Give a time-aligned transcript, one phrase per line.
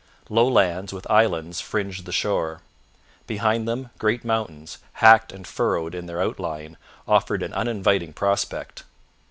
[0.29, 2.61] Low lands with islands fringed the shore.
[3.27, 6.75] Behind them great mountains, hacked and furrowed in their outline,
[7.07, 8.83] offered an uninviting prospect.